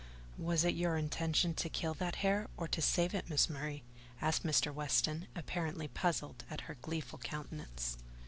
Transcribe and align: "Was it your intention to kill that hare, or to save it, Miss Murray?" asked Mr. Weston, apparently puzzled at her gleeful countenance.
"Was 0.39 0.63
it 0.63 0.73
your 0.73 0.97
intention 0.97 1.53
to 1.53 1.69
kill 1.69 1.93
that 1.93 2.15
hare, 2.25 2.47
or 2.57 2.67
to 2.67 2.81
save 2.81 3.13
it, 3.13 3.29
Miss 3.29 3.47
Murray?" 3.51 3.83
asked 4.19 4.43
Mr. 4.43 4.73
Weston, 4.73 5.27
apparently 5.35 5.87
puzzled 5.87 6.43
at 6.49 6.61
her 6.61 6.77
gleeful 6.81 7.19
countenance. 7.19 7.99